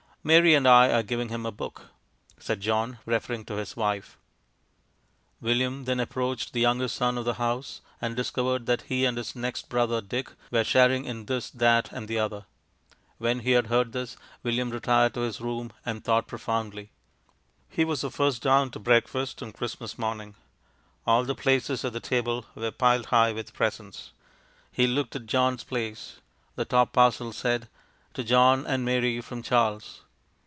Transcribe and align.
"Mary 0.23 0.53
and 0.53 0.67
I 0.67 0.91
are 0.91 1.01
giving 1.01 1.29
him 1.29 1.47
a 1.47 1.51
book," 1.51 1.85
said 2.37 2.61
John, 2.61 2.99
referring 3.07 3.43
to 3.45 3.55
his 3.55 3.75
wife. 3.75 4.19
William 5.39 5.85
then 5.85 5.99
approached 5.99 6.53
the 6.53 6.61
youngest 6.61 6.95
son 6.95 7.17
of 7.17 7.25
the 7.25 7.33
house, 7.41 7.81
and 7.99 8.15
discovered 8.15 8.67
that 8.67 8.83
he 8.83 9.03
and 9.05 9.17
his 9.17 9.35
next 9.35 9.67
brother 9.67 9.99
Dick 9.99 10.29
were 10.51 10.63
sharing 10.63 11.05
in 11.05 11.25
this, 11.25 11.49
that, 11.49 11.91
and 11.91 12.07
the 12.07 12.19
other. 12.19 12.45
When 13.17 13.39
he 13.39 13.53
had 13.53 13.65
heard 13.65 13.93
this, 13.93 14.15
William 14.43 14.69
retired 14.69 15.15
to 15.15 15.21
his 15.21 15.41
room 15.41 15.71
and 15.83 16.03
thought 16.03 16.27
profoundly. 16.27 16.91
He 17.67 17.83
was 17.83 18.01
the 18.01 18.11
first 18.11 18.43
down 18.43 18.69
to 18.69 18.79
breakfast 18.79 19.41
on 19.41 19.53
Christmas 19.53 19.97
morning. 19.97 20.35
All 21.07 21.23
the 21.25 21.33
places 21.33 21.83
at 21.83 21.93
the 21.93 21.99
table 21.99 22.45
were 22.53 22.69
piled 22.69 23.07
high 23.07 23.31
with 23.33 23.53
presents. 23.55 24.11
He 24.71 24.85
looked 24.85 25.15
at 25.15 25.25
John's 25.25 25.63
place. 25.63 26.17
The 26.57 26.65
top 26.65 26.93
parcel 26.93 27.33
said, 27.33 27.67
"To 28.13 28.23
John 28.23 28.67
and 28.67 28.85
Mary 28.85 29.19
from 29.21 29.41
Charles." 29.41 30.01